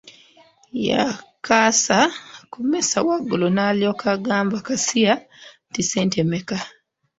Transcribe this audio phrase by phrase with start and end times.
[0.87, 1.99] Yakassa
[2.51, 5.13] ku mmeeza waggulu, n'alyoka agamba kasiya
[5.69, 6.57] nti ssente mmeka?